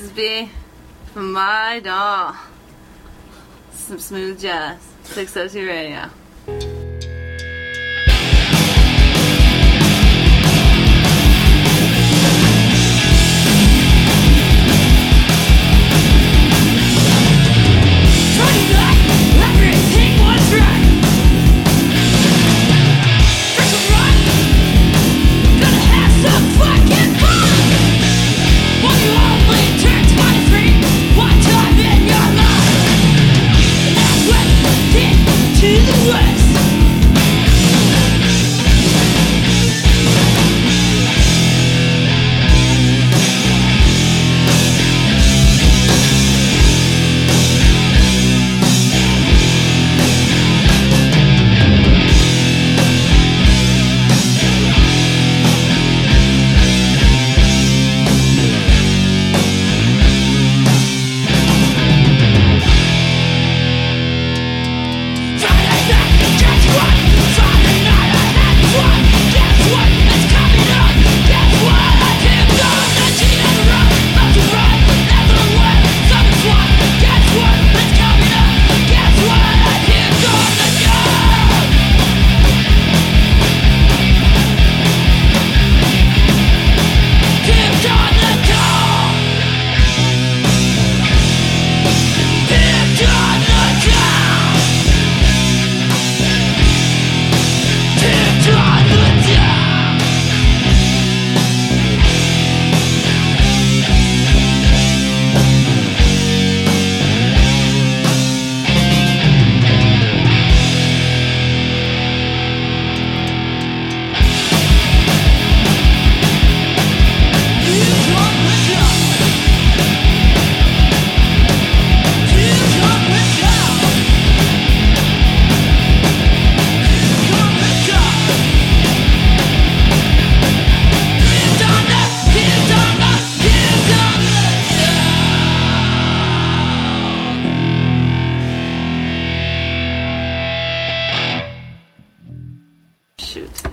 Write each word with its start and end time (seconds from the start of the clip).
is 0.00 0.10
B 0.10 0.50
from 1.12 1.32
my 1.32 1.80
doll. 1.82 2.34
Some 3.72 3.98
smooth 3.98 4.40
jazz. 4.40 4.80
602 5.04 5.66
Radio. 5.66 6.10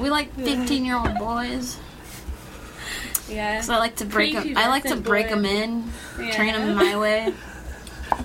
We 0.07 0.11
like 0.11 0.33
15 0.35 0.85
year 0.85 0.95
old 0.95 1.17
boys. 1.19 1.75
Yeah. 3.27 3.59
So 3.59 3.73
I 3.73 3.77
like 3.77 3.97
to 3.97 4.05
break 4.05 4.35
them. 4.35 4.53
I 4.55 4.69
like 4.69 4.83
to 4.83 4.95
break 4.95 5.27
them 5.27 5.43
in, 5.43 5.91
Yeah. 6.17 6.31
train 6.33 6.53
them 6.53 6.75
my 6.75 6.95
way, 6.97 7.33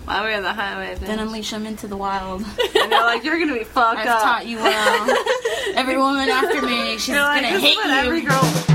While 0.04 0.22
we're 0.22 0.36
on 0.36 0.44
the 0.44 0.52
highway, 0.52 0.94
then 1.00 1.18
unleash 1.18 1.50
them 1.50 1.66
into 1.66 1.88
the 1.88 1.96
wild. 1.96 2.42
and 2.42 2.92
they're 2.92 3.00
like, 3.02 3.24
you're 3.24 3.36
gonna 3.36 3.58
be 3.58 3.64
fucked 3.64 3.98
I've 3.98 4.06
up. 4.06 4.22
taught 4.22 4.46
you 4.46 4.58
well. 4.58 5.16
Every 5.74 5.98
woman 5.98 6.28
after 6.28 6.62
me, 6.62 6.98
she's 6.98 7.08
like, 7.16 7.42
gonna 7.42 7.54
this 7.54 7.64
is 7.64 7.68
hate 7.70 7.76
what 7.78 7.86
you. 7.88 7.92
every 7.94 8.20
girl. 8.20 8.71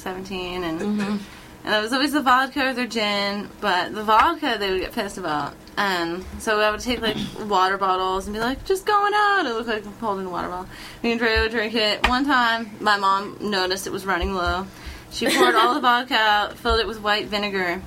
17 0.00 0.64
and 0.64 0.80
mm-hmm. 0.80 1.16
and 1.64 1.74
it 1.74 1.80
was 1.80 1.92
always 1.92 2.12
the 2.12 2.22
vodka 2.22 2.68
or 2.68 2.72
their 2.72 2.86
gin, 2.86 3.48
but 3.60 3.94
the 3.94 4.02
vodka 4.02 4.56
they 4.58 4.70
would 4.70 4.80
get 4.80 4.92
pissed 4.92 5.18
about. 5.18 5.54
And 5.76 6.24
so 6.38 6.60
I 6.60 6.70
would 6.70 6.80
take 6.80 7.00
like 7.00 7.16
water 7.46 7.78
bottles 7.78 8.26
and 8.26 8.34
be 8.34 8.40
like, 8.40 8.64
just 8.64 8.86
going 8.86 9.12
out. 9.14 9.46
It 9.46 9.54
looked 9.54 9.68
like 9.68 9.86
I'm 9.86 9.92
holding 9.94 10.26
a 10.26 10.30
water 10.30 10.48
bottle. 10.48 10.68
Me 11.02 11.12
and 11.12 11.20
Dre 11.20 11.40
would 11.40 11.50
drink 11.50 11.74
it. 11.74 12.06
One 12.08 12.24
time, 12.24 12.70
my 12.80 12.96
mom 12.96 13.36
noticed 13.40 13.86
it 13.86 13.92
was 13.92 14.04
running 14.04 14.34
low. 14.34 14.66
She 15.10 15.26
poured 15.26 15.54
all 15.54 15.74
the 15.74 15.80
vodka 15.80 16.14
out, 16.14 16.58
filled 16.58 16.80
it 16.80 16.86
with 16.86 17.00
white 17.00 17.26
vinegar, 17.26 17.82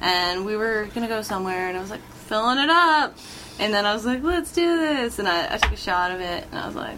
and 0.00 0.44
we 0.44 0.56
were 0.56 0.88
gonna 0.94 1.08
go 1.08 1.22
somewhere. 1.22 1.68
And 1.68 1.76
I 1.76 1.80
was 1.80 1.90
like, 1.90 2.02
filling 2.26 2.58
it 2.58 2.70
up. 2.70 3.16
And 3.58 3.72
then 3.72 3.86
I 3.86 3.94
was 3.94 4.04
like, 4.04 4.22
let's 4.22 4.52
do 4.52 4.78
this. 4.78 5.18
And 5.18 5.28
I, 5.28 5.54
I 5.54 5.58
took 5.58 5.72
a 5.72 5.76
shot 5.76 6.10
of 6.10 6.20
it, 6.20 6.46
and 6.50 6.58
I 6.58 6.66
was 6.66 6.74
like, 6.74 6.96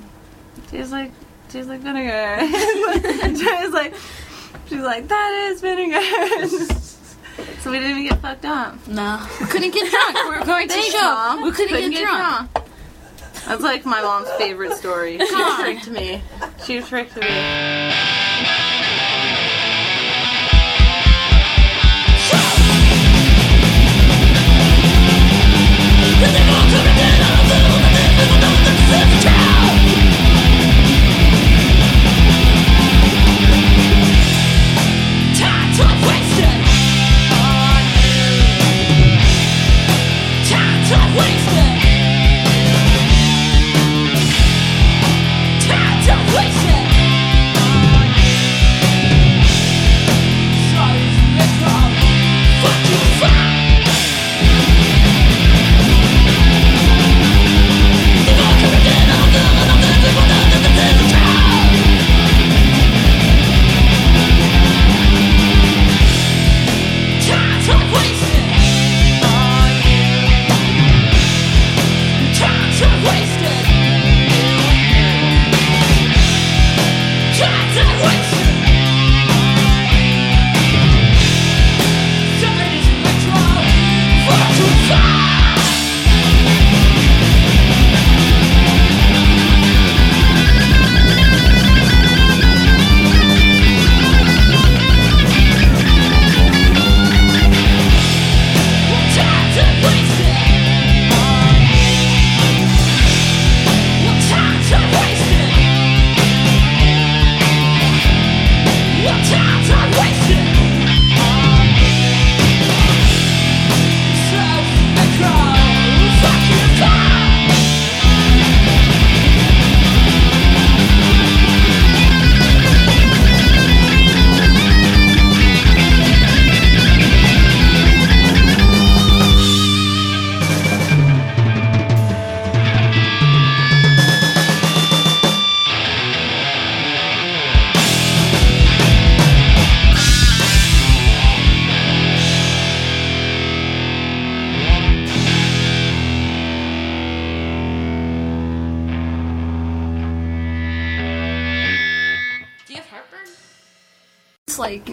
tastes 0.68 0.92
like 0.92 1.12
tastes 1.48 1.68
like 1.68 1.80
vinegar. 1.80 2.10
and 3.22 3.38
Dre 3.38 3.52
was 3.62 3.72
like, 3.72 3.94
she's 4.68 4.80
like, 4.80 5.08
that 5.08 5.50
is 5.50 5.60
vinegar. 5.60 6.00
so 7.60 7.70
we 7.70 7.78
didn't 7.78 7.90
even 7.92 8.08
get 8.08 8.20
fucked 8.20 8.44
up. 8.44 8.86
No, 8.86 9.26
we 9.40 9.46
couldn't 9.46 9.72
get 9.72 9.90
drunk. 9.90 10.14
We 10.30 10.38
were 10.38 10.44
going 10.44 10.68
to 10.68 10.74
Thanks, 10.74 10.92
show. 10.92 11.00
Mom. 11.00 11.42
We 11.42 11.52
couldn't, 11.52 11.90
get, 11.90 12.02
drunk. 12.02 12.52
drunk. 12.52 12.68
That's 13.46 13.62
like 13.62 13.84
my 13.84 14.02
mom's 14.02 14.30
favorite 14.32 14.72
story. 14.76 15.18
She 15.18 15.54
tricked 15.60 15.88
me. 15.88 16.22
She 16.64 16.80
tricked 16.80 17.16
me. 17.16 18.25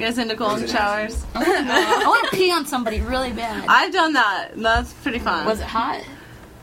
It's 0.03 0.17
like 0.17 0.25
You 0.27 0.31
guys 0.31 0.31
into 0.31 0.35
golden 0.35 0.67
showers? 0.67 1.25
I 1.35 2.03
want 2.05 2.29
to 2.29 2.35
pee 2.35 2.51
on 2.51 2.65
somebody 2.65 3.01
really 3.01 3.31
bad. 3.31 3.65
I've 3.67 3.93
done 3.93 4.13
that. 4.13 4.49
That's 4.55 4.93
pretty 4.93 5.19
fun. 5.19 5.45
Was 5.45 5.59
it 5.59 5.65
hot? 5.67 6.03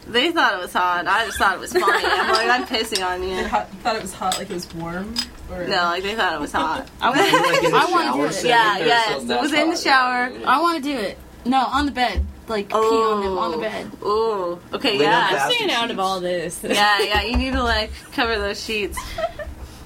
They 0.06 0.32
thought 0.32 0.54
it 0.54 0.60
was 0.60 0.72
hot. 0.72 1.06
I 1.06 1.24
just 1.26 1.38
thought 1.38 1.54
it 1.54 1.60
was 1.60 1.72
funny. 1.72 2.04
I'm 2.04 2.32
like, 2.32 2.48
I'm 2.48 2.66
pissing 2.66 3.06
on 3.06 3.22
you. 3.22 3.36
They 3.36 3.48
hot, 3.48 3.70
thought 3.82 3.96
it 3.96 4.02
was 4.02 4.12
hot, 4.12 4.38
like 4.38 4.50
it 4.50 4.54
was 4.54 4.72
warm. 4.74 5.14
Or 5.50 5.64
No, 5.66 5.76
like 5.84 6.02
they 6.02 6.14
thought 6.16 6.34
it 6.34 6.40
was 6.40 6.52
hot. 6.52 6.88
I 7.00 7.10
want. 7.10 7.20
Like 7.32 7.64
in 7.64 7.70
the 7.70 7.76
I 7.76 7.84
wanna 7.90 8.04
shower 8.06 8.16
do 8.16 8.24
it. 8.24 8.32
setting 8.32 8.50
Yeah, 8.50 8.78
yes. 8.78 9.22
It 9.22 9.40
was 9.40 9.52
in 9.52 9.68
the 9.70 9.74
hot. 9.76 9.78
shower. 9.78 10.32
I 10.46 10.60
want 10.60 10.82
to 10.82 10.90
do 10.92 10.98
it. 10.98 11.18
No, 11.44 11.58
on 11.64 11.86
the 11.86 11.92
bed. 11.92 12.24
Like 12.48 12.68
pee 12.70 12.74
on 12.74 13.22
them 13.22 13.38
on 13.38 13.50
the 13.52 13.58
bed. 13.58 13.90
Ooh. 14.02 14.58
Okay, 14.72 14.98
Lay 14.98 15.04
down 15.04 15.12
yeah. 15.12 15.28
fast. 15.30 15.54
Staying 15.54 15.70
out 15.70 15.90
of 15.92 16.00
all 16.00 16.18
this. 16.18 16.64
Yeah, 16.64 17.00
yeah. 17.00 17.22
You 17.22 17.36
need 17.36 17.52
to 17.52 17.62
like 17.62 17.92
cover 18.12 18.36
those 18.36 18.62
sheets. 18.62 18.98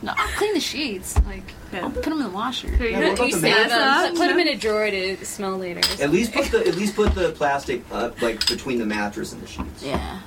No, 0.05 0.13
I'll 0.17 0.29
clean 0.37 0.55
the 0.55 0.61
sheets. 0.61 1.17
Like 1.27 1.43
Okay. 1.73 1.81
put 1.83 2.03
them 2.05 2.13
in 2.15 2.23
the 2.25 2.29
washer. 2.29 2.69
Here 2.69 2.89
Yeah, 2.91 3.01
go. 3.01 3.09
what 3.09 3.15
about 3.19 3.29
You 3.29 3.35
the 3.35 3.41
save 3.41 3.69
them. 3.69 4.11
Put, 4.11 4.17
put 4.19 4.29
them 4.29 4.39
in 4.39 4.49
a 4.49 4.57
drawer 4.57 4.91
to 4.91 5.25
smell 5.25 5.57
later. 5.59 5.81
At 6.03 6.11
least 6.11 6.33
put 6.33 6.47
the 6.47 6.59
at 6.67 6.75
least 6.77 6.95
put 6.95 7.15
the 7.15 7.31
plastic 7.31 7.83
up 7.93 8.21
like 8.23 8.47
between 8.47 8.79
the 8.79 8.87
mattress 8.87 9.33
and 9.33 9.43
the 9.43 9.47
sheets. 9.47 9.83
Yeah. 9.83 10.21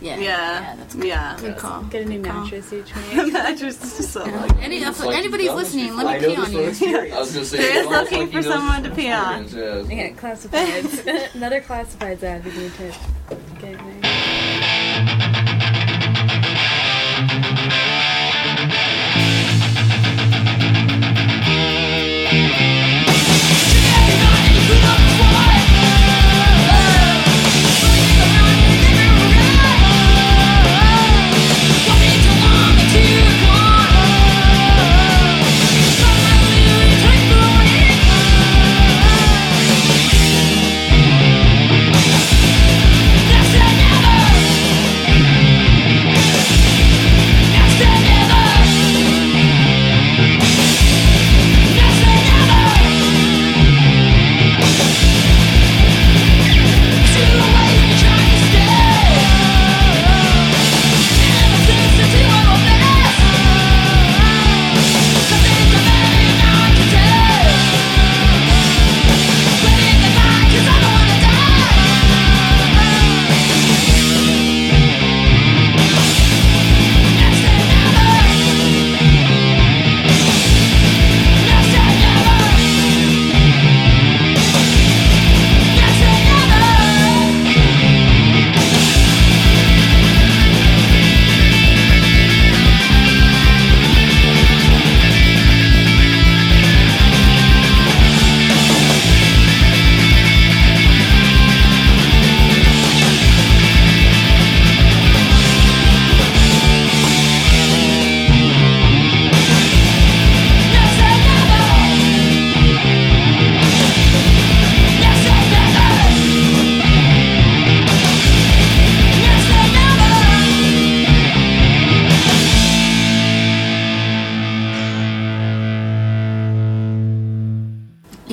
Yeah. 0.00 0.18
Yeah. 0.18 0.74
that's 0.78 0.94
good. 0.96 1.04
Yeah. 1.04 1.36
Good 1.40 1.56
call. 1.58 1.82
Get 1.84 2.02
a 2.02 2.04
new 2.08 2.20
Good 2.22 2.30
call. 2.32 2.40
mattress 2.42 2.72
each 2.72 2.92
The 2.92 3.00
week. 3.24 3.32
mattress 3.32 3.82
is 3.84 3.96
just 3.98 4.12
so 4.12 4.26
Yeah. 4.26 4.40
like. 4.40 4.62
Any, 4.62 4.78
if 4.82 4.98
like 5.04 5.16
anybody's 5.16 5.46
you've 5.46 5.54
done 5.54 5.62
this 5.64 5.74
listening, 5.74 5.96
let 5.96 6.20
me 6.20 6.26
pee 6.28 6.36
on 6.42 6.52
you. 6.52 6.60
experience. 6.60 7.14
I 7.14 7.20
was 7.20 7.32
gonna 7.32 7.44
say, 7.44 7.56
There 7.58 7.70
it's 7.76 7.84
is 7.84 7.90
looking 7.90 8.30
for 8.32 8.42
someone 8.42 8.82
to 8.82 8.90
pee 8.90 9.10
on. 9.12 9.42
experience. 9.44 9.90
Yeah, 9.90 10.10
classifieds. 10.10 11.34
Another 11.34 11.60
classifieds 11.60 12.22
ad 12.24 12.44
we 12.44 12.50
need 12.52 12.72
to 12.74 12.94
get 13.60 13.78
there. 13.78 14.01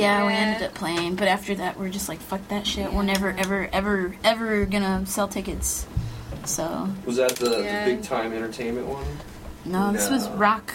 It 0.04 0.74
playing. 0.74 1.16
But 1.16 1.28
after 1.28 1.56
that, 1.56 1.80
we're 1.80 1.90
just 1.90 2.10
like, 2.10 2.20
fuck 2.20 2.48
that 2.50 2.66
shit. 2.68 2.92
We're 2.94 3.04
never, 3.04 3.32
ever, 3.38 3.70
ever, 3.72 4.16
ever 4.24 4.66
gonna 4.66 5.06
sell 5.06 5.28
tickets. 5.28 5.86
So 6.46 6.90
Was 7.06 7.18
that 7.18 7.36
the, 7.36 7.62
Yeah. 7.62 7.86
the 7.86 7.96
big 7.96 8.04
time 8.04 8.34
entertainment 8.34 8.88
one? 8.88 9.06
no, 9.66 9.92
this 9.92 10.10
was 10.10 10.28
Rock 10.30 10.74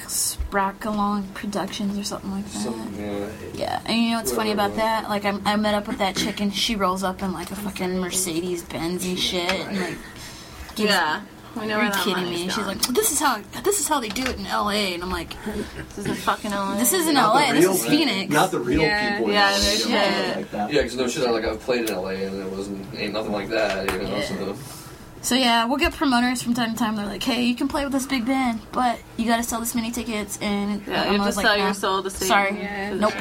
Rock 0.52 0.84
Along 0.84 1.26
Productions 1.34 1.98
or 1.98 2.04
something 2.04 2.30
like 2.30 2.44
that. 2.44 2.62
Some, 2.62 2.94
yeah. 2.98 3.28
Yeah, 3.54 3.80
and 3.86 3.98
you 3.98 4.10
know 4.10 4.18
what's 4.18 4.32
funny 4.32 4.52
about 4.52 4.70
was. 4.70 4.78
that? 4.78 5.08
Like, 5.08 5.24
I, 5.24 5.36
I 5.44 5.56
met 5.56 5.74
up 5.74 5.88
with 5.88 5.98
that 5.98 6.14
chick, 6.16 6.40
and 6.40 6.54
she 6.54 6.76
rolls 6.76 7.02
up 7.02 7.22
in 7.22 7.32
like 7.32 7.50
a 7.50 7.56
fucking 7.56 7.98
Mercedes 7.98 8.62
Benz 8.62 9.04
and 9.06 9.18
shit, 9.18 9.50
and 9.50 9.80
like, 9.80 9.96
gives, 10.76 10.90
Yeah. 10.90 11.22
We 11.56 11.66
know 11.66 11.76
are 11.78 11.84
you 11.84 11.90
that 11.90 12.04
kidding 12.04 12.24
me? 12.30 12.42
And 12.42 12.52
she's 12.52 12.56
gone. 12.64 12.66
like, 12.66 12.80
this 12.88 13.12
is 13.12 13.20
how 13.20 13.40
this 13.62 13.80
is 13.80 13.86
how 13.88 14.00
they 14.00 14.08
do 14.08 14.22
it 14.24 14.36
in 14.38 14.46
L.A. 14.46 14.94
And 14.94 15.02
I'm 15.02 15.10
like, 15.10 15.34
this 15.44 15.98
isn't 15.98 16.16
fucking 16.16 16.50
LA. 16.50 16.76
this 16.76 16.92
isn't 16.92 17.14
Not 17.14 17.34
the 17.34 17.40
L.A. 17.46 17.52
This 17.60 17.64
is 17.64 17.82
people- 17.82 17.96
Phoenix. 17.98 18.32
Not 18.32 18.50
the 18.50 18.58
real 18.60 18.80
Yeah. 18.82 19.16
people. 19.18 19.32
Yeah, 19.32 19.54
in 19.56 19.62
no 19.62 19.68
LA, 19.68 19.76
shit. 19.76 19.88
yeah, 19.88 20.32
Like 20.36 20.50
that. 20.50 20.72
Yeah, 20.72 20.82
because 20.82 20.96
no 20.96 21.08
shit, 21.08 21.30
like 21.30 21.44
I've 21.44 21.60
played 21.60 21.88
in 21.88 21.94
LA 21.96 22.08
and 22.10 22.40
it 22.42 22.50
wasn't 22.50 22.86
ain't 22.96 23.12
nothing 23.12 23.32
like 23.32 23.48
that, 23.50 23.92
you 23.92 23.98
know. 24.02 24.20
So 24.20 24.56
So 25.22 25.34
yeah, 25.36 25.64
we'll 25.66 25.78
get 25.78 25.92
promoters 25.94 26.42
from 26.42 26.54
time 26.54 26.72
to 26.72 26.78
time. 26.78 26.96
They're 26.96 27.06
like, 27.06 27.22
hey, 27.22 27.42
you 27.44 27.54
can 27.54 27.66
play 27.68 27.84
with 27.84 27.92
this 27.92 28.06
big 28.06 28.26
band, 28.26 28.60
but 28.72 28.98
you 29.16 29.24
got 29.26 29.36
to 29.38 29.42
sell 29.42 29.60
this 29.60 29.74
many 29.74 29.90
tickets. 29.90 30.38
And 30.42 30.82
Yeah, 30.86 31.04
I'm 31.04 31.12
you 31.12 31.12
have 31.12 31.14
to 31.14 31.18
always 31.20 31.34
sell 31.36 31.44
like, 31.44 31.58
your 31.58 31.66
nah. 31.68 31.72
soul 31.72 32.02
to 32.02 32.10
see. 32.10 32.26
Sorry. 32.26 32.56
Yeah. 32.58 32.90
the 32.90 32.96
Nope. 32.96 33.12
show. 33.12 33.18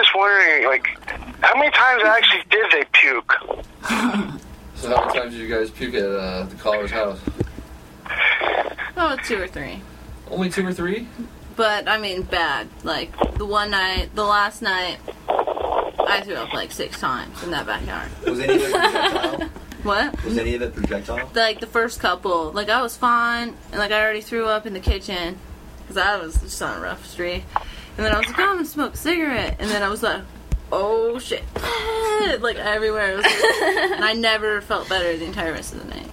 Just 0.00 0.14
wondering, 0.14 0.64
like, 0.64 0.86
how 1.40 1.58
many 1.58 1.70
times 1.70 2.02
actually 2.04 2.42
did 2.50 2.70
they 2.72 2.84
puke? 2.92 3.32
So 4.76 4.88
how 4.88 5.06
many 5.06 5.18
times 5.18 5.32
did 5.32 5.40
you 5.40 5.48
guys 5.48 5.70
puke 5.70 5.94
at 5.94 6.04
uh, 6.04 6.44
the 6.44 6.56
caller's 6.56 6.90
house? 6.90 7.20
Oh, 8.96 9.16
two 9.24 9.40
or 9.42 9.46
three. 9.46 9.82
Only 10.30 10.48
two 10.48 10.66
or 10.66 10.72
three? 10.72 11.06
But 11.56 11.88
I 11.88 11.98
mean, 11.98 12.22
bad. 12.22 12.68
Like 12.82 13.12
the 13.36 13.44
one 13.44 13.70
night, 13.70 14.14
the 14.14 14.24
last 14.24 14.62
night, 14.62 14.98
I 15.28 16.22
threw 16.24 16.34
up 16.34 16.54
like 16.54 16.72
six 16.72 16.98
times 16.98 17.42
in 17.42 17.50
that 17.50 17.66
backyard. 17.66 18.10
Was 18.26 18.40
any 18.40 18.54
of 18.56 18.62
it 18.62 18.72
projectile? 18.72 19.50
What? 19.82 20.24
Was 20.24 20.36
any 20.36 20.54
of 20.54 20.60
it 20.60 20.74
projectile? 20.74 21.30
Like 21.34 21.60
the 21.60 21.66
first 21.66 22.00
couple, 22.00 22.52
like 22.52 22.68
I 22.68 22.82
was 22.82 22.98
fine, 22.98 23.56
and 23.70 23.78
like 23.78 23.92
I 23.92 24.02
already 24.02 24.20
threw 24.20 24.44
up 24.46 24.66
in 24.66 24.74
the 24.74 24.80
kitchen 24.80 25.38
because 25.80 25.96
I 25.96 26.18
was 26.18 26.38
just 26.40 26.60
on 26.60 26.76
a 26.76 26.80
rough 26.80 27.06
streak. 27.06 27.44
And 27.96 28.06
then 28.06 28.14
I 28.14 28.18
was 28.18 28.26
like, 28.28 28.38
oh, 28.38 28.42
I'm 28.42 28.56
gonna 28.56 28.64
smoke 28.64 28.94
a 28.94 28.96
cigarette, 28.96 29.56
and 29.58 29.70
then 29.70 29.82
I 29.82 29.88
was 29.88 30.02
like, 30.02 30.22
oh 30.72 31.18
shit, 31.18 31.44
like 32.40 32.56
everywhere. 32.56 33.12
It 33.12 33.16
was, 33.16 33.26
and 33.92 34.04
I 34.04 34.12
never 34.14 34.60
felt 34.60 34.88
better 34.88 35.16
the 35.16 35.24
entire 35.26 35.52
rest 35.52 35.74
of 35.74 35.80
the 35.82 35.88
night. 35.94 36.08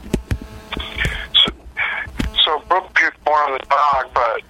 So, 1.34 1.54
so 2.44 2.60
Brooke 2.68 2.94
puked 2.94 3.14
more 3.26 3.38
on 3.44 3.54
the 3.54 3.66
dog, 3.70 4.10
but 4.14 4.42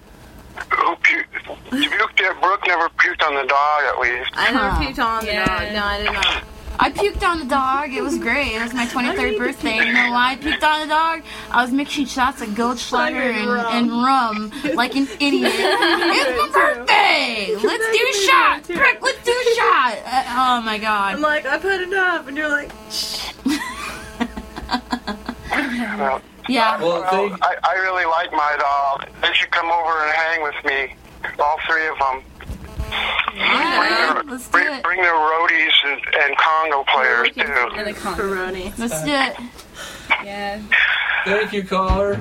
who 0.76 0.96
puked? 0.96 1.96
Brooke, 1.96 2.40
Brooke 2.40 2.66
never 2.66 2.88
puked 2.90 3.22
on 3.26 3.34
the 3.34 3.44
dog, 3.46 3.82
at 3.84 3.98
least. 4.00 4.30
I 4.34 4.50
never 4.52 4.68
puked 4.84 4.98
on 5.04 5.24
the 5.24 5.32
Yeah. 5.32 5.46
dog. 5.46 5.72
No, 5.74 5.84
I 5.84 5.98
did 6.02 6.12
not. 6.12 6.44
I 6.80 6.90
puked 6.92 7.26
on 7.28 7.40
the 7.40 7.44
dog. 7.46 7.92
It 7.92 8.02
was 8.02 8.18
great. 8.18 8.54
It 8.54 8.62
was 8.62 8.72
my 8.72 8.86
23rd 8.86 9.36
birthday. 9.38 9.76
You 9.78 9.92
know 9.92 10.12
why 10.12 10.32
I 10.32 10.36
puked 10.36 10.62
on 10.62 10.80
the 10.82 10.86
dog? 10.94 11.22
I 11.50 11.62
was 11.62 11.72
mixing 11.72 12.06
shots 12.06 12.40
of 12.40 12.50
Goldschlager 12.50 13.14
and, 13.14 13.50
and 13.50 13.90
rum 13.90 14.52
like 14.74 14.94
an 14.94 15.08
idiot. 15.20 15.52
it's 15.54 16.38
my 16.38 16.48
birthday. 16.52 17.56
Let's 17.56 17.90
do 17.90 18.06
a 18.10 18.26
shot. 18.26 18.62
Prick, 18.64 19.02
let's 19.02 19.24
do 19.24 19.32
a 19.32 19.54
shot. 19.56 19.98
Uh, 20.06 20.24
oh 20.28 20.62
my 20.64 20.78
god. 20.78 21.14
I'm 21.16 21.20
like, 21.20 21.46
I 21.46 21.58
put 21.58 21.80
it 21.80 21.92
up, 21.92 22.28
and 22.28 22.36
you're 22.36 22.48
like, 22.48 22.70
Well, 25.98 26.22
Yeah. 26.48 26.78
Well, 26.80 27.00
Well, 27.02 27.36
I, 27.42 27.56
I 27.62 27.74
really 27.74 28.04
like 28.06 28.32
my 28.32 28.56
dog. 28.58 29.08
They 29.20 29.32
should 29.34 29.50
come 29.50 29.70
over 29.70 30.04
and 30.04 30.12
hang 30.12 30.42
with 30.42 30.64
me. 30.64 30.94
All 31.38 31.58
three 31.66 31.86
of 31.88 31.98
them. 31.98 32.22
Yeah, 33.34 34.22
let's 34.26 34.46
do 34.46 34.52
Bring, 34.52 34.72
it. 34.72 34.82
bring 34.82 35.02
their 35.02 35.12
roadies 35.12 35.72
and, 35.84 36.00
and 36.22 36.36
conga 36.36 36.86
players 36.86 37.30
too. 37.34 37.76
And 37.76 37.86
the 37.86 37.92
con- 37.94 38.18
Peroni. 38.18 38.76
Let's 38.78 39.02
do 39.04 39.10
it. 39.12 39.36
Yeah. 40.24 40.60
thank 41.24 41.52
you, 41.52 41.62
caller. 41.64 42.20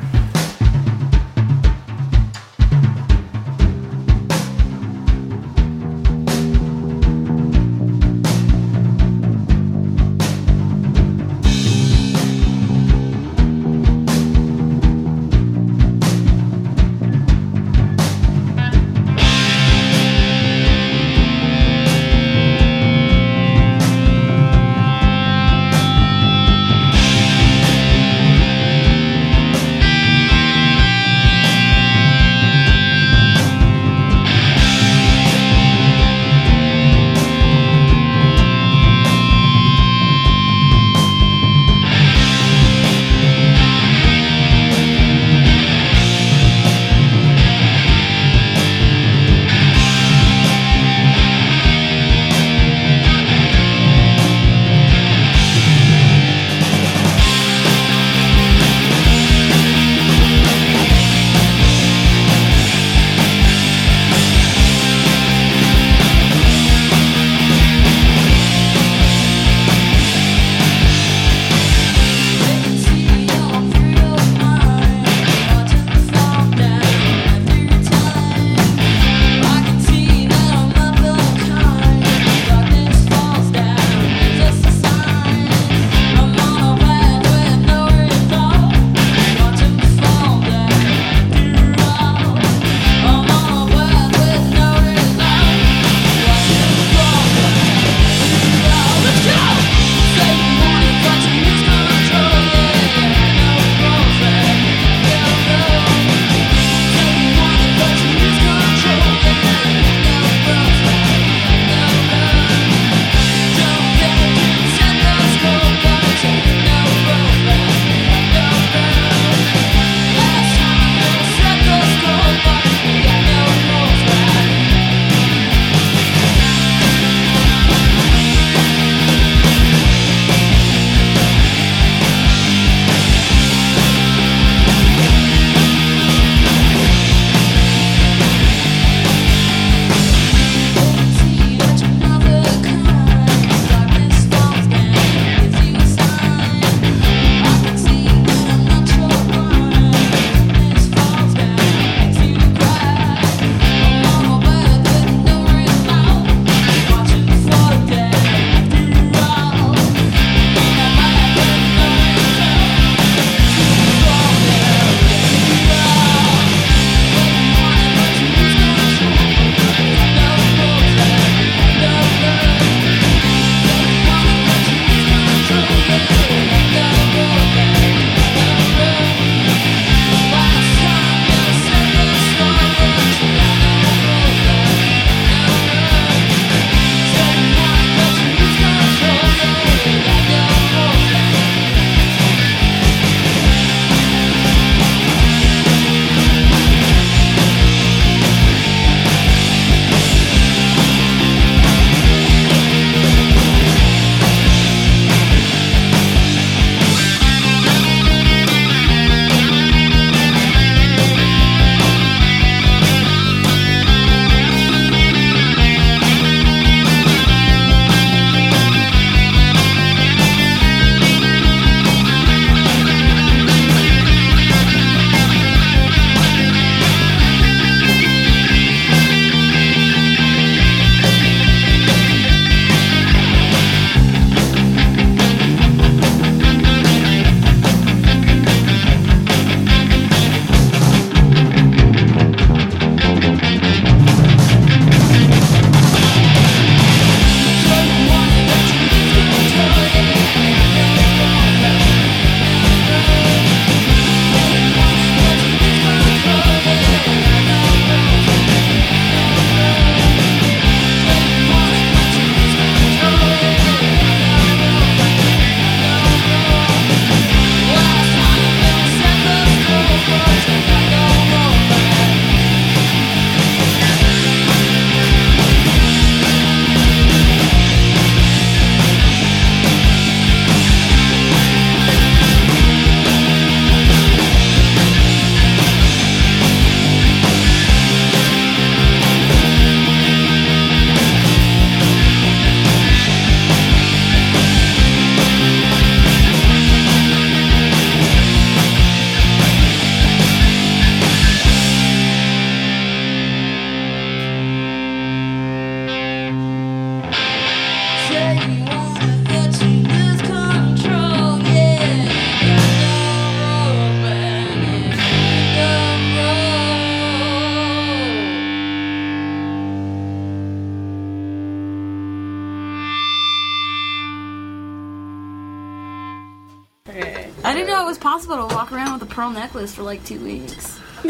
Pearl 329.18 329.32
necklace 329.32 329.74
for 329.74 329.82
like 329.82 330.04
two 330.06 330.20
weeks. 330.20 330.80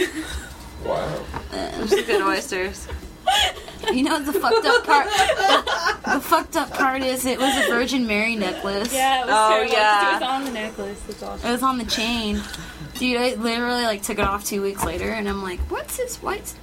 Wow. 0.85 1.25
Those 1.51 1.91
are 1.91 2.03
good 2.03 2.21
oysters. 2.21 2.87
You 3.91 4.03
know 4.03 4.19
the 4.21 4.31
fucked 4.31 4.65
up 4.65 4.85
part. 4.85 5.07
The, 5.07 6.13
the 6.13 6.21
fucked 6.21 6.55
up 6.55 6.69
part 6.71 7.01
is 7.01 7.25
it 7.25 7.39
was 7.39 7.65
a 7.65 7.67
Virgin 7.69 8.05
Mary 8.07 8.35
necklace. 8.35 8.93
Yeah, 8.93 9.23
it 9.23 9.25
was 9.25 9.35
Oh, 9.35 9.49
terrible. 9.49 9.73
'cause 9.73 9.73
yeah. 9.73 10.09
It 10.09 10.13
was 10.13 10.29
on 10.29 10.45
the 10.45 10.51
necklace. 10.51 11.01
That's 11.07 11.23
awesome. 11.23 11.49
It 11.49 11.51
was 11.51 11.63
on 11.63 11.77
the 11.79 11.85
chain. 11.85 12.41
Dude, 12.97 13.17
I 13.19 13.33
literally 13.33 13.83
like 13.83 14.03
took 14.03 14.19
it 14.19 14.23
off 14.25 14.45
two 14.45 14.61
weeks 14.61 14.83
later, 14.85 15.09
and 15.09 15.27
I'm 15.27 15.41
like, 15.43 15.59
"What's 15.71 15.97
this 15.97 16.21
white?" 16.21 16.53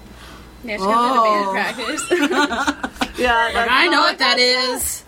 Yeah, 0.62 0.76
she 0.76 0.82
comes 0.84 0.94
out 0.94 1.16
Oh. 1.18 1.48
of 1.48 1.54
band 1.54 1.76
practice. 1.76 3.18
Yeah, 3.18 3.50
Like, 3.52 3.68
I 3.70 3.88
know 3.88 4.00
what 4.00 4.18
that 4.18 4.38
is. 4.38 5.02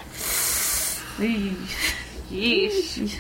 Yeesh. 2.31 3.17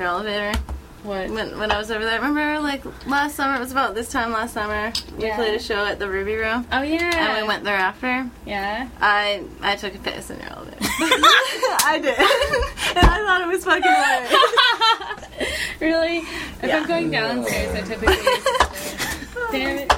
Your 0.00 0.08
elevator, 0.08 0.58
What? 1.02 1.30
when 1.30 1.58
when 1.58 1.70
I 1.70 1.78
was 1.78 1.90
over 1.90 2.04
there, 2.04 2.20
remember 2.20 2.60
like 2.60 2.82
last 3.06 3.36
summer, 3.36 3.56
it 3.56 3.60
was 3.60 3.72
about 3.72 3.94
this 3.94 4.10
time 4.10 4.32
last 4.32 4.54
summer, 4.54 4.92
we 5.16 5.24
Yeah. 5.26 5.36
played 5.36 5.54
a 5.54 5.58
show 5.62 5.84
at 5.84 5.98
the 5.98 6.08
Ruby 6.08 6.34
Room 6.36 6.66
Oh 6.72 6.82
yeah. 6.82 7.10
and 7.14 7.42
we 7.42 7.46
went 7.48 7.64
there 7.64 7.76
after. 7.76 8.26
Yeah. 8.46 8.88
I 9.00 9.44
I 9.62 9.76
took 9.76 9.94
a 9.94 9.98
piss 9.98 10.30
in 10.30 10.38
your 10.40 10.50
elevator. 10.50 10.76
I 10.82 11.98
did. 12.02 12.18
and 12.18 13.06
I 13.06 13.24
thought 13.26 13.40
it 13.42 13.48
was 13.48 13.64
fucking 13.64 13.82
hilarious. 13.82 15.80
really? 15.80 16.18
If 16.18 16.64
Yeah. 16.64 16.76
I'm 16.78 16.86
going 16.88 17.10
downstairs, 17.10 17.74
I 17.74 17.80
typically. 17.86 19.52
Damn 19.52 19.78
it. 19.78 19.92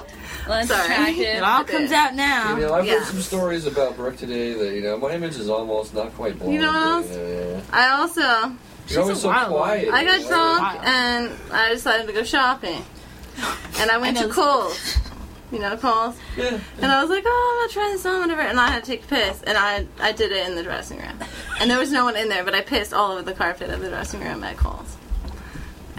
Well, 0.49 0.59
that's 0.59 0.69
Sorry. 0.69 0.85
attractive. 0.93 1.19
It 1.37 1.43
all 1.45 1.65
comes 1.65 1.93
out 1.93 2.15
now. 2.15 2.57
You 2.57 2.63
know, 2.67 2.75
I've 2.75 2.85
Yeah. 2.87 2.99
heard 2.99 3.07
some 3.07 3.21
stories 3.21 3.65
about 3.67 3.97
Brooke 3.97 4.17
today 4.17 4.53
that, 4.55 4.75
you 4.75 4.81
know, 4.83 4.99
my 4.99 5.13
image 5.13 5.37
is 5.37 5.49
almost 5.49 5.95
not 5.95 6.13
quite 6.17 6.37
blown. 6.39 6.53
You 6.53 6.61
know 6.63 6.73
what 6.73 6.87
else? 7.05 7.07
Yeah, 7.11 7.27
yeah, 7.29 7.45
yeah. 7.57 7.61
I 7.73 7.89
also 7.91 8.53
You're 8.89 9.03
always 9.03 9.19
a 9.19 9.21
so 9.21 9.29
wild 9.29 9.53
quiet. 9.53 9.89
I 9.93 10.05
got 10.05 10.29
drunk 10.29 10.87
and 10.87 11.33
I 11.53 11.71
decided 11.71 12.07
to 12.07 12.13
go 12.13 12.23
shopping. 12.25 12.85
And 13.79 13.91
I 13.91 13.99
went 13.99 14.19
I 14.19 14.23
to 14.23 14.29
know. 14.29 14.35
Kohl's. 14.35 14.99
You 15.51 15.59
know, 15.59 15.77
Kohl's. 15.77 16.17
Yeah. 16.37 16.59
And 16.81 16.87
I 16.91 17.01
was 17.03 17.11
like, 17.11 17.25
oh, 17.27 17.51
I'm 17.53 17.69
gonna 17.69 17.73
try 17.73 17.93
this 17.93 18.07
on, 18.07 18.21
whatever. 18.21 18.41
And 18.41 18.59
I 18.59 18.69
had 18.71 18.85
to 18.85 18.91
take 18.91 19.05
a 19.05 19.07
piss, 19.07 19.43
and 19.43 19.59
I 19.59 19.87
I 20.01 20.13
did 20.13 20.33
it 20.33 20.47
in 20.47 20.55
the 20.57 20.63
dressing 20.63 20.99
room. 20.99 21.19
And 21.61 21.71
there 21.71 21.79
was 21.79 21.93
no 21.93 22.05
one 22.05 22.17
in 22.17 22.29
there, 22.29 22.45
but 22.45 22.55
I 22.55 22.63
pissed 22.63 22.95
all 22.95 23.13
over 23.13 23.23
the 23.23 23.35
carpet 23.35 23.71
of 23.71 23.81
the 23.81 23.89
dressing 23.89 24.21
room 24.21 24.43
at 24.45 24.57
Kohl's. 24.57 24.97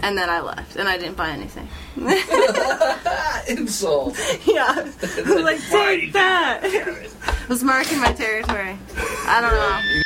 And 0.00 0.18
then 0.18 0.28
I 0.28 0.40
left, 0.40 0.76
and 0.76 0.88
I 0.88 0.98
didn't 0.98 1.16
buy 1.16 1.30
anything. 1.30 1.68
Insult. 3.48 4.18
yeah, 4.44 4.66
I 4.76 4.82
was 4.82 5.42
like, 5.42 5.60
take 5.70 6.12
that. 6.12 6.60
It 6.64 7.48
was 7.48 7.62
marking 7.62 8.00
my 8.00 8.12
territory. 8.12 8.76
I 9.26 9.40
don't 9.40 9.52
know. 9.52 10.03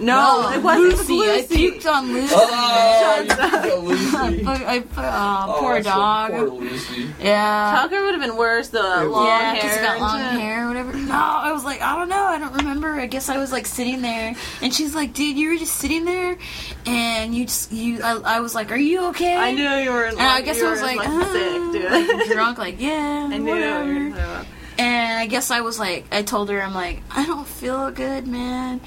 No, 0.00 0.50
it 0.52 0.62
wasn't 0.62 0.88
Lucy. 0.98 1.12
Lucy. 1.18 1.54
I 1.66 1.70
puked 1.70 1.86
on 1.92 2.06
Lucy. 2.12 2.34
Oh, 2.36 3.24
you 3.24 3.30
I 3.38 3.74
Lucy. 3.76 4.44
put, 4.44 4.60
I 4.62 4.80
put, 4.80 5.04
oh, 5.04 5.44
Oh, 5.48 5.56
poor 5.60 5.82
so 5.82 5.90
dog. 5.90 6.30
Poor 6.32 6.48
Lucy. 6.50 7.08
Yeah. 7.20 7.78
Tucker 7.82 8.02
would 8.04 8.12
have 8.14 8.20
been 8.22 8.36
worse. 8.36 8.68
The 8.68 8.78
It 8.78 9.04
long 9.06 9.26
yeah, 9.26 9.52
hair. 9.52 9.54
because 9.62 9.76
it 9.76 9.82
got 9.82 10.00
long 10.00 10.18
shit. 10.20 10.40
hair 10.40 10.64
or 10.64 10.68
whatever. 10.68 10.92
No, 10.94 11.14
I 11.14 11.52
was 11.52 11.64
like, 11.64 11.80
I 11.82 11.96
don't 11.96 12.08
know, 12.08 12.22
I 12.22 12.38
don't 12.38 12.52
remember. 12.54 12.92
I 13.00 13.06
guess 13.06 13.28
I 13.28 13.38
was 13.38 13.50
like 13.52 13.66
sitting 13.66 14.02
there, 14.02 14.34
and 14.62 14.72
she's 14.74 14.94
like, 14.94 15.12
"Dude, 15.14 15.36
you 15.36 15.50
were 15.50 15.56
just 15.56 15.76
sitting 15.76 16.04
there, 16.04 16.36
and 16.86 17.34
you 17.34 17.44
just 17.46 17.72
you." 17.72 18.02
I, 18.02 18.36
I 18.36 18.40
was 18.40 18.54
like, 18.54 18.70
"Are 18.70 18.76
you 18.76 19.06
okay?" 19.08 19.36
I 19.36 19.52
knew 19.52 19.68
you 19.84 19.90
were. 19.90 20.04
In, 20.04 20.12
And 20.12 20.20
I 20.20 20.40
guess 20.42 20.58
you 20.58 20.66
I 20.66 20.70
was 20.70 20.80
were, 20.80 20.86
like, 20.86 21.00
sick, 21.00 21.12
"Uh," 21.12 21.72
dude. 21.72 21.90
like, 22.10 22.28
drunk, 22.28 22.58
like 22.58 22.80
yeah, 22.80 23.28
I 23.32 23.38
knew 23.38 23.50
whatever. 23.52 23.92
you 23.92 24.04
were 24.10 24.10
talking 24.10 24.22
about. 24.22 24.46
And 24.78 25.18
I 25.18 25.26
guess 25.26 25.50
I 25.50 25.60
was 25.60 25.78
like, 25.78 26.06
I 26.12 26.22
told 26.22 26.50
her, 26.50 26.62
I'm 26.62 26.72
like, 26.72 27.02
I 27.10 27.26
don't 27.26 27.46
feel 27.46 27.90
good, 27.90 28.28
man. 28.28 28.80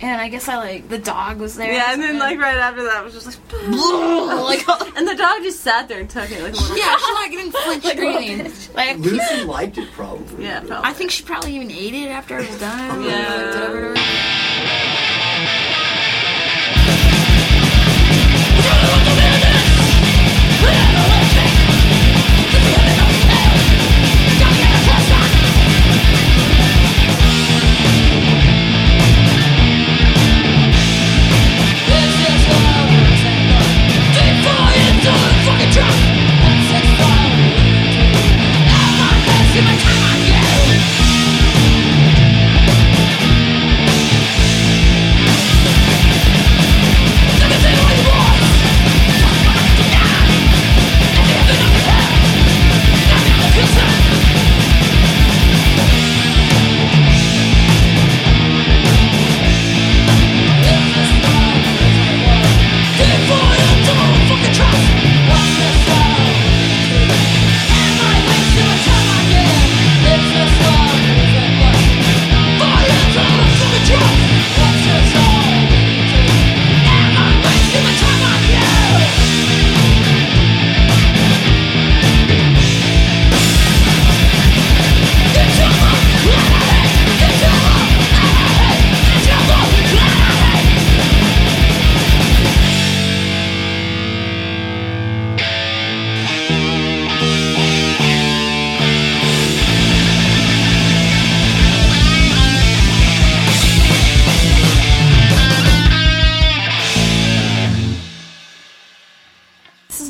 And 0.00 0.20
I 0.20 0.28
guess 0.28 0.48
I 0.48 0.56
like 0.56 0.88
the 0.88 0.98
dog 0.98 1.38
was 1.38 1.56
there. 1.56 1.72
Yeah, 1.72 1.92
and 1.92 2.02
then 2.02 2.18
like 2.18 2.38
right 2.40 2.56
after 2.56 2.82
that, 2.84 3.00
it 3.00 3.04
was 3.04 3.14
just 3.14 3.26
like, 3.26 3.36
like, 4.68 4.68
and 4.96 5.06
the 5.06 5.14
dog 5.14 5.42
just 5.42 5.60
sat 5.60 5.88
there 5.88 6.00
and 6.00 6.10
took 6.10 6.30
it 6.30 6.42
like 6.42 6.52
a 6.52 6.56
little. 6.56 6.76
yeah, 6.76 6.96
she's 6.96 7.08
not 7.08 7.30
getting 7.30 7.52
flinch 7.52 7.84
or 7.84 8.04
anything. 8.04 8.74
Like, 8.74 8.98
Lucy 8.98 9.44
liked 9.44 9.78
it 9.78 9.90
probably. 9.92 10.44
Yeah, 10.44 10.60
probably. 10.60 10.90
I 10.90 10.92
think 10.92 11.12
she 11.12 11.22
probably 11.22 11.54
even 11.54 11.70
ate 11.70 11.94
it 11.94 12.08
after 12.08 12.36
I 12.36 12.40
was 12.40 12.58
done. 12.58 13.02
Yeah. 13.04 14.24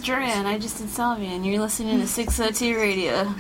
This 0.09 0.17
is 0.17 0.25
Drea, 0.25 0.35
and 0.37 0.49
I 0.49 0.59
just 0.59 0.79
did 0.79 0.89
Salvia, 0.89 1.29
and 1.29 1.45
you're 1.45 1.61
listening 1.61 2.01
to 2.01 2.07
602 2.07 2.79
Radio. 2.79 3.35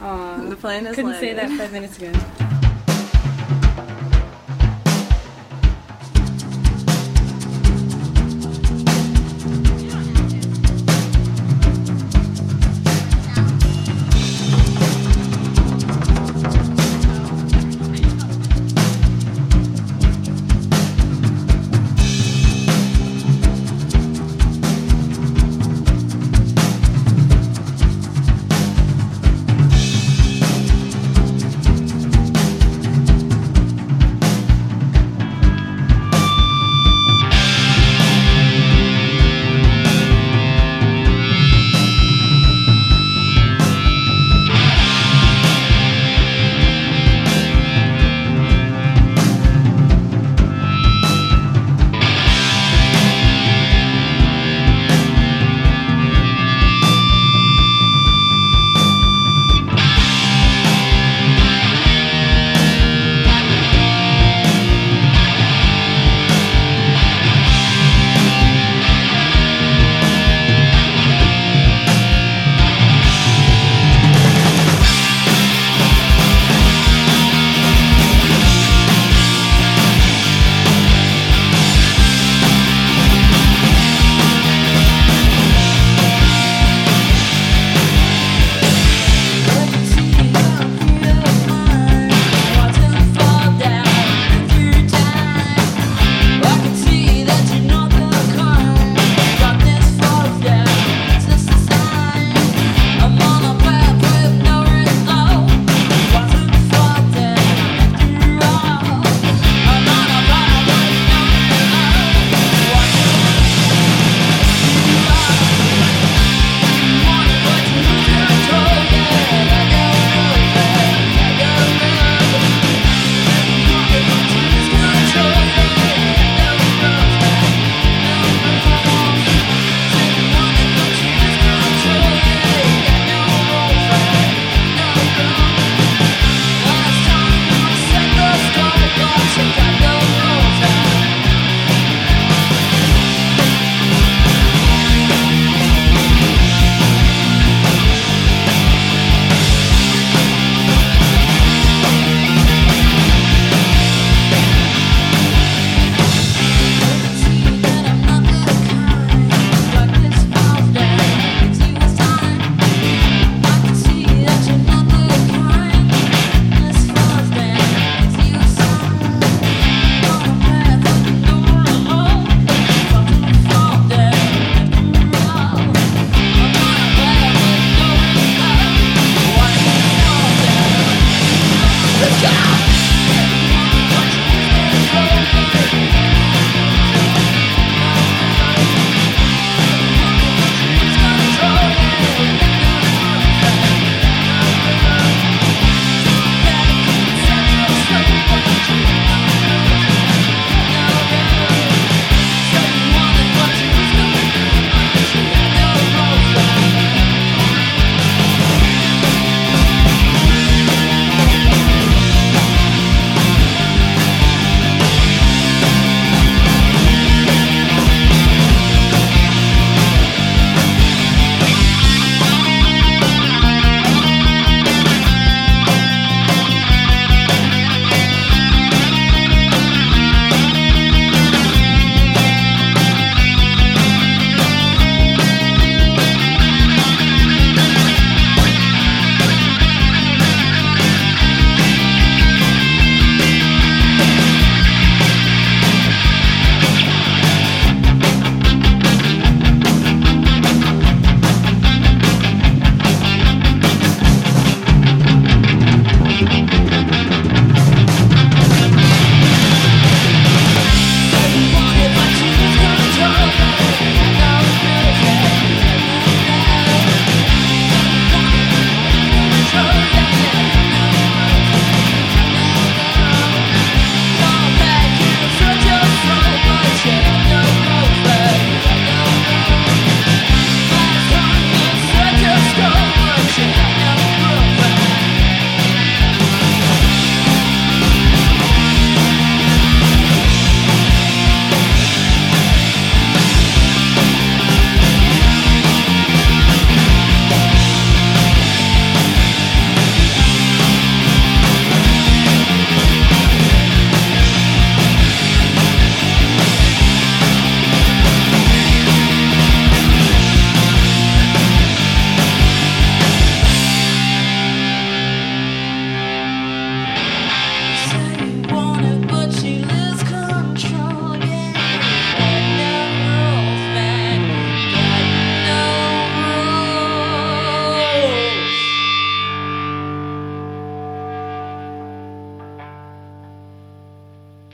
Aw, 0.00 0.34
uh, 0.40 0.48
the 0.48 0.56
plane 0.56 0.84
is 0.84 0.96
couldn't 0.96 1.14
say 1.20 1.32
that 1.32 1.48
five 1.56 1.72
minutes 1.72 1.96
ago. 1.96 2.47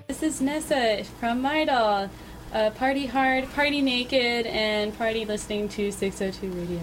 This 0.06 0.22
is 0.22 0.42
Nessa 0.42 1.02
from 1.18 1.40
My 1.40 1.64
Doll. 1.64 2.10
Uh, 2.52 2.68
party 2.70 3.06
hard, 3.06 3.50
party 3.52 3.80
naked, 3.80 4.44
and 4.46 4.96
party 4.98 5.24
listening 5.24 5.66
to 5.70 5.90
602 5.90 6.50
Radio. 6.60 6.82